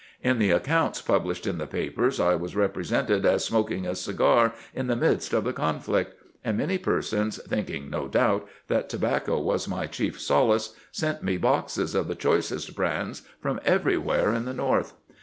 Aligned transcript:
In 0.23 0.39
the 0.39 0.49
ac 0.49 0.61
counts 0.63 0.99
published 0.99 1.45
in 1.45 1.59
the 1.59 1.67
papers 1.67 2.19
I 2.19 2.33
was 2.33 2.55
represented 2.55 3.23
as 3.23 3.45
smoking 3.45 3.85
a 3.85 3.93
cigar 3.93 4.53
in 4.73 4.87
the 4.87 4.95
midst 4.95 5.31
of 5.31 5.43
the 5.43 5.53
conflict; 5.53 6.15
and 6.43 6.57
many 6.57 6.79
persons, 6.79 7.39
thinking, 7.43 7.87
no 7.87 8.07
doubt, 8.07 8.47
that 8.67 8.89
tobacco 8.89 9.39
was 9.39 9.67
my 9.67 9.85
chief 9.85 10.19
solace, 10.19 10.73
sent 10.91 11.21
me 11.21 11.37
boxes 11.37 11.93
of 11.93 12.07
the 12.07 12.15
choicest 12.15 12.75
brands 12.75 13.21
from 13.39 13.59
every 13.63 13.95
where 13.99 14.33
in 14.33 14.45
the 14.45 14.55
North. 14.55 14.93